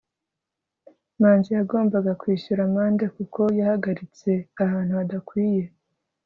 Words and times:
manzi 1.19 1.49
yagombaga 1.57 2.11
kwishyura 2.21 2.61
amande 2.69 3.05
kuko 3.15 3.41
yahagaritse 3.59 4.31
ahantu 4.63 4.91
hadakwiye 4.99 5.63